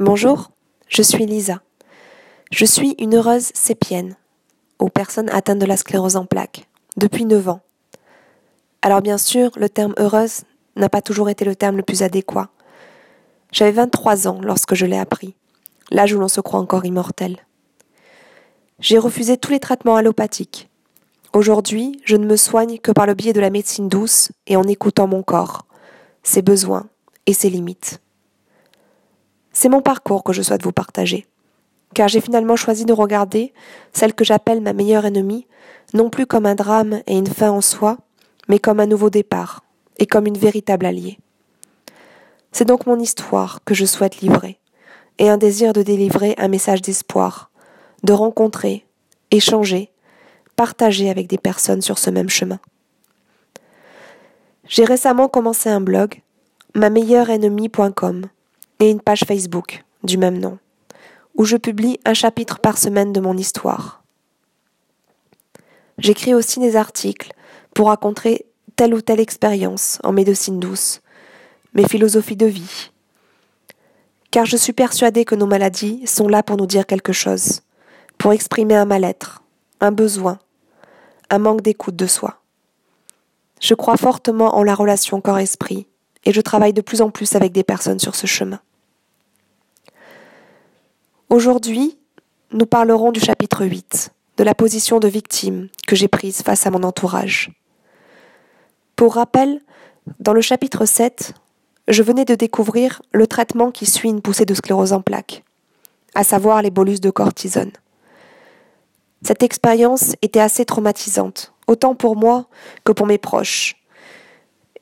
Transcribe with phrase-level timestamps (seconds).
[0.00, 0.50] Bonjour,
[0.88, 1.62] je suis Lisa.
[2.50, 4.16] Je suis une heureuse sépienne
[4.80, 7.60] aux personnes atteintes de la sclérose en plaques depuis 9 ans.
[8.82, 10.42] Alors bien sûr, le terme heureuse
[10.74, 12.48] n'a pas toujours été le terme le plus adéquat.
[13.52, 15.36] J'avais 23 ans lorsque je l'ai appris,
[15.92, 17.36] l'âge où l'on se croit encore immortel.
[18.80, 20.68] J'ai refusé tous les traitements allopathiques.
[21.32, 24.64] Aujourd'hui, je ne me soigne que par le biais de la médecine douce et en
[24.64, 25.66] écoutant mon corps,
[26.24, 26.88] ses besoins
[27.26, 28.00] et ses limites.
[29.54, 31.26] C'est mon parcours que je souhaite vous partager,
[31.94, 33.54] car j'ai finalement choisi de regarder
[33.92, 35.46] celle que j'appelle ma meilleure ennemie,
[35.94, 37.96] non plus comme un drame et une fin en soi,
[38.48, 39.64] mais comme un nouveau départ,
[39.98, 41.18] et comme une véritable alliée.
[42.50, 44.58] C'est donc mon histoire que je souhaite livrer,
[45.18, 47.50] et un désir de délivrer un message d'espoir,
[48.02, 48.84] de rencontrer,
[49.30, 49.90] échanger,
[50.56, 52.58] partager avec des personnes sur ce même chemin.
[54.66, 56.22] J'ai récemment commencé un blog,
[56.74, 58.26] ma meilleure ennemie.com,
[58.90, 60.58] une page Facebook du même nom,
[61.34, 64.02] où je publie un chapitre par semaine de mon histoire.
[65.98, 67.32] J'écris aussi des articles
[67.74, 71.00] pour raconter telle ou telle expérience en médecine douce,
[71.74, 72.90] mes philosophies de vie.
[74.30, 77.60] Car je suis persuadée que nos maladies sont là pour nous dire quelque chose,
[78.18, 79.42] pour exprimer un mal-être,
[79.80, 80.38] un besoin,
[81.30, 82.40] un manque d'écoute de soi.
[83.60, 85.86] Je crois fortement en la relation corps-esprit
[86.24, 88.60] et je travaille de plus en plus avec des personnes sur ce chemin.
[91.34, 91.98] Aujourd'hui,
[92.52, 96.70] nous parlerons du chapitre 8, de la position de victime que j'ai prise face à
[96.70, 97.50] mon entourage.
[98.94, 99.60] Pour rappel,
[100.20, 101.34] dans le chapitre 7,
[101.88, 105.42] je venais de découvrir le traitement qui suit une poussée de sclérose en plaques,
[106.14, 107.72] à savoir les bolus de cortisone.
[109.22, 112.46] Cette expérience était assez traumatisante, autant pour moi
[112.84, 113.74] que pour mes proches,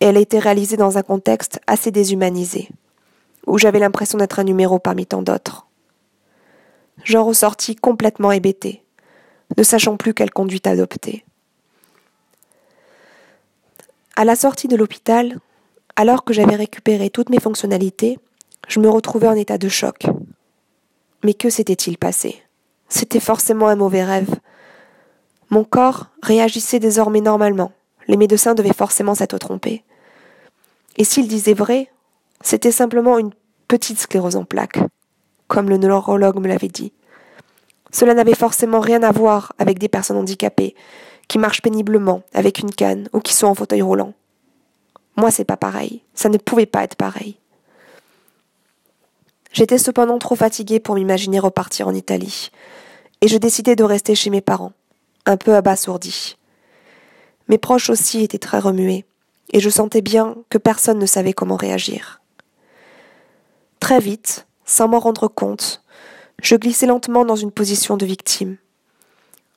[0.00, 2.70] elle a été réalisée dans un contexte assez déshumanisé,
[3.46, 5.67] où j'avais l'impression d'être un numéro parmi tant d'autres.
[7.04, 8.82] J'en ressortis complètement hébété,
[9.56, 11.24] ne sachant plus quelle conduite adopter.
[14.16, 15.38] À la sortie de l'hôpital,
[15.96, 18.18] alors que j'avais récupéré toutes mes fonctionnalités,
[18.68, 20.06] je me retrouvais en état de choc.
[21.24, 22.42] Mais que s'était-il passé?
[22.88, 24.34] C'était forcément un mauvais rêve.
[25.50, 27.72] Mon corps réagissait désormais normalement.
[28.06, 29.84] Les médecins devaient forcément s'être trompés.
[30.96, 31.90] Et s'ils disaient vrai,
[32.40, 33.32] c'était simplement une
[33.68, 34.78] petite sclérose en plaques,
[35.48, 36.92] comme le neurologue me l'avait dit.
[37.90, 40.74] Cela n'avait forcément rien à voir avec des personnes handicapées,
[41.26, 44.14] qui marchent péniblement avec une canne ou qui sont en fauteuil roulant.
[45.16, 46.02] Moi, c'est pas pareil.
[46.14, 47.36] Ça ne pouvait pas être pareil.
[49.52, 52.50] J'étais cependant trop fatiguée pour m'imaginer repartir en Italie,
[53.20, 54.72] et je décidai de rester chez mes parents,
[55.26, 56.36] un peu abasourdie.
[57.48, 59.06] Mes proches aussi étaient très remués,
[59.52, 62.20] et je sentais bien que personne ne savait comment réagir.
[63.80, 65.82] Très vite, sans m'en rendre compte,
[66.42, 68.58] je glissais lentement dans une position de victime.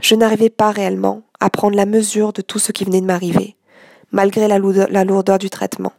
[0.00, 3.54] Je n'arrivais pas réellement à prendre la mesure de tout ce qui venait de m'arriver,
[4.12, 5.92] malgré la lourdeur, du traitement.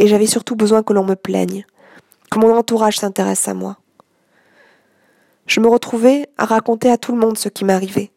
[0.00, 1.64] Et j'avais surtout besoin que l'on me plaigne,
[2.30, 3.78] que mon entourage s'intéresse à moi.
[5.46, 8.10] Je me retrouvais à raconter à tout le monde ce qui m'arrivait.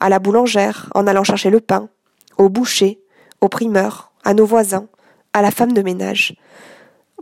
[0.00, 1.90] À la boulangère, en allant chercher le pain,
[2.38, 3.00] au boucher,
[3.42, 4.88] au primeur, à nos voisins,
[5.34, 6.34] à la femme de ménage.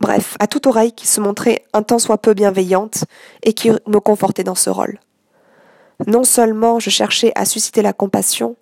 [0.01, 3.05] Bref, à toute oreille qui se montrait un tant soit peu bienveillante
[3.43, 4.99] et qui me confortait dans ce rôle.
[6.07, 8.57] Non seulement je cherchais à susciter la compassion,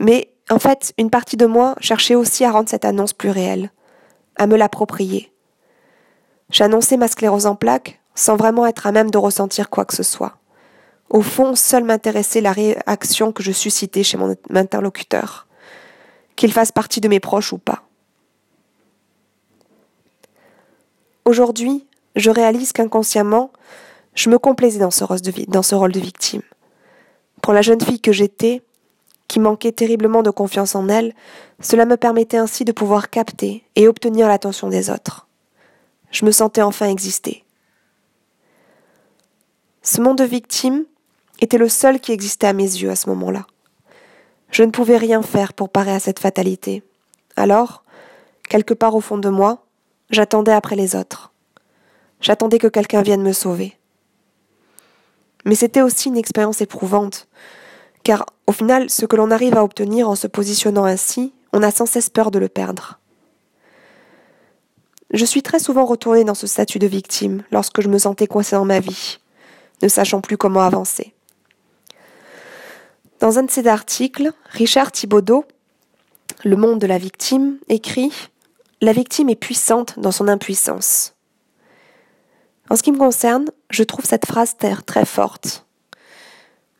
[0.00, 3.70] mais en fait, une partie de moi cherchait aussi à rendre cette annonce plus réelle,
[4.36, 5.32] à me l'approprier.
[6.50, 10.02] J'annonçais ma sclérose en plaques sans vraiment être à même de ressentir quoi que ce
[10.02, 10.36] soit.
[11.08, 15.46] Au fond, seule m'intéressait la réaction que je suscitais chez mon interlocuteur
[16.36, 17.83] qu'il fasse partie de mes proches ou pas.
[21.24, 21.86] Aujourd'hui,
[22.16, 23.50] je réalise qu'inconsciemment,
[24.14, 25.04] je me complaisais dans ce,
[25.74, 26.42] rôle de victime.
[27.40, 28.62] Pour la jeune fille que j'étais,
[29.26, 31.14] qui manquait terriblement de confiance en elle,
[31.60, 35.26] cela me permettait ainsi de pouvoir capter et obtenir l'attention des autres.
[36.10, 37.44] Je me sentais enfin exister.
[39.82, 40.84] Ce monde de victime
[41.40, 43.46] était le seul qui existait à mes yeux à ce moment-là.
[44.50, 46.82] Je ne pouvais rien faire pour parer à cette fatalité.
[47.34, 47.82] Alors,
[48.48, 49.63] quelque part au fond de moi,
[50.10, 51.32] j'attendais après les autres.
[52.20, 53.76] J'attendais que quelqu'un vienne me sauver.
[55.44, 57.28] Mais c'était aussi une expérience éprouvante,
[58.02, 61.70] car au final, ce que l'on arrive à obtenir en se positionnant ainsi, on a
[61.70, 62.98] sans cesse peur de le perdre.
[65.12, 68.56] Je suis très souvent retournée dans ce statut de victime lorsque je me sentais coincée
[68.56, 69.18] dans ma vie,
[69.82, 71.14] ne sachant plus comment avancer.
[73.20, 75.44] Dans un de ses articles, Richard Thibaudot,
[76.42, 78.12] Le monde de la victime, écrit
[78.84, 81.14] La victime est puissante dans son impuissance.
[82.68, 85.64] En ce qui me concerne, je trouve cette phrase très forte.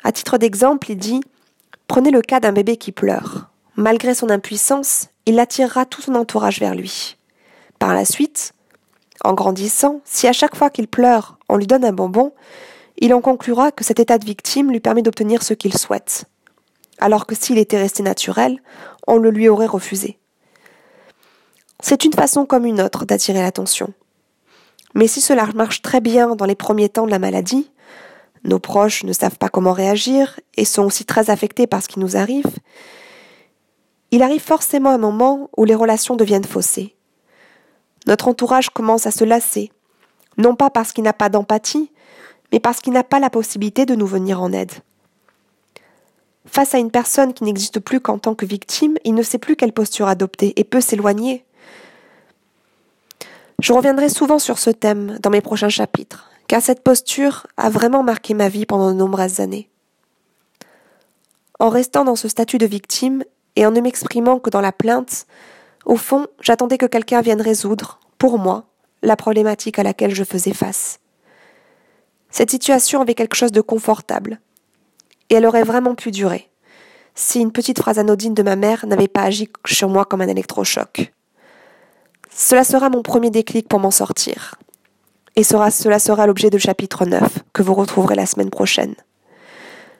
[0.02, 1.22] À titre d'exemple, il dit
[1.88, 3.48] Prenez le cas d'un bébé qui pleure.
[3.76, 7.16] Malgré son impuissance, il attirera tout son entourage vers lui.
[7.78, 8.52] Par la suite,
[9.24, 12.34] en grandissant, si à chaque fois qu'il pleure, on lui donne un bonbon,
[12.98, 16.26] il en conclura que cet état de victime lui permet d'obtenir ce qu'il souhaite,
[16.98, 18.60] alors que s'il était resté naturel,
[19.06, 20.18] on le lui aurait refusé.
[21.86, 23.92] C'est une façon comme une autre d'attirer l'attention.
[24.94, 27.70] Mais si cela marche très bien dans les premiers temps de la maladie,
[28.42, 32.00] nos proches ne savent pas comment réagir et sont aussi très affectés par ce qui
[32.00, 32.46] nous arrive,
[34.12, 36.96] il arrive forcément un moment où les relations deviennent faussées.
[38.06, 39.70] Notre entourage commence à se lasser,
[40.38, 41.92] non pas parce qu'il n'a pas d'empathie,
[42.50, 44.72] mais parce qu'il n'a pas la possibilité de nous venir en aide.
[46.46, 49.54] Face à une personne qui n'existe plus qu'en tant que victime, il ne sait plus
[49.54, 51.44] quelle posture adopter et peut s'éloigner.
[53.60, 58.02] Je reviendrai souvent sur ce thème dans mes prochains chapitres, car cette posture a vraiment
[58.02, 59.70] marqué ma vie pendant de nombreuses années.
[61.58, 63.24] En restant dans ce statut de victime
[63.56, 65.26] et en ne m'exprimant que dans la plainte,
[65.86, 68.64] au fond, j'attendais que quelqu'un vienne résoudre, pour moi,
[69.02, 70.98] la problématique à laquelle je faisais face.
[72.30, 74.40] Cette situation avait quelque chose de confortable.
[75.30, 76.50] Et elle aurait vraiment pu durer,
[77.14, 80.28] si une petite phrase anodine de ma mère n'avait pas agi sur moi comme un
[80.28, 81.13] électrochoc.
[82.36, 84.56] Cela sera mon premier déclic pour m'en sortir.
[85.36, 87.22] Et cela sera l'objet de chapitre 9,
[87.52, 88.94] que vous retrouverez la semaine prochaine.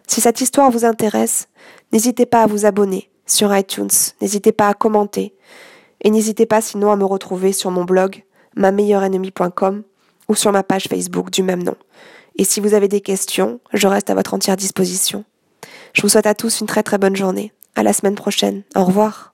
[0.07, 1.49] Si cette histoire vous intéresse,
[1.93, 3.89] n'hésitez pas à vous abonner sur iTunes,
[4.21, 5.35] n'hésitez pas à commenter,
[6.03, 8.25] et n'hésitez pas sinon à me retrouver sur mon blog
[8.57, 9.83] ma-meilleure-ennemie.com
[10.29, 11.77] ou sur ma page Facebook du même nom.
[12.37, 15.25] Et si vous avez des questions, je reste à votre entière disposition.
[15.93, 17.53] Je vous souhaite à tous une très très bonne journée.
[17.77, 18.63] À la semaine prochaine.
[18.77, 19.34] Au revoir.